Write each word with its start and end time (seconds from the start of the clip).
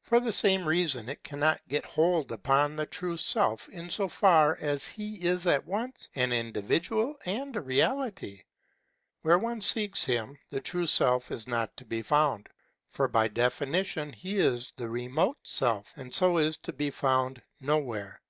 For 0.00 0.20
the 0.20 0.32
same 0.32 0.66
reason 0.66 1.10
it 1.10 1.22
can 1.22 1.38
not 1.38 1.60
get 1.68 1.84
hold 1.84 2.32
upon 2.32 2.76
the 2.76 2.86
true 2.86 3.18
Self 3.18 3.68
in 3.68 3.90
so 3.90 4.08
far 4.08 4.56
as 4.58 4.88
he 4.88 5.22
is 5.22 5.46
at 5.46 5.66
once 5.66 6.08
an 6.14 6.32
individual 6.32 7.16
and 7.26 7.54
a 7.54 7.60
reality. 7.60 8.44
Where 9.20 9.36
one 9.36 9.60
seeks 9.60 10.02
him, 10.04 10.38
the 10.48 10.62
true 10.62 10.86
Self 10.86 11.30
is 11.30 11.46
not 11.46 11.76
to 11.76 11.84
be 11.84 12.00
found; 12.00 12.48
for 12.88 13.06
by 13.06 13.28
definition 13.28 14.14
he 14.14 14.38
is 14.38 14.72
the 14.78 14.88
remote 14.88 15.36
Self, 15.42 15.94
and 15.98 16.14
so 16.14 16.38
is 16.38 16.56
to 16.56 16.72
be 16.72 16.90
found 16.90 17.42
nowhere. 17.60 18.22